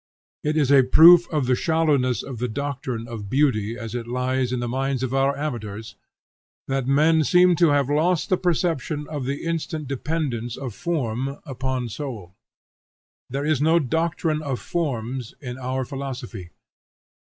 [0.43, 4.51] It is a proof of the shallowness of the doctrine of beauty as it lies
[4.51, 5.95] in the minds of our amateurs,
[6.67, 11.87] that men seem to have lost the perception of the instant dependence of form upon
[11.87, 12.33] soul.
[13.29, 16.49] There is no doctrine of forms in our philosophy.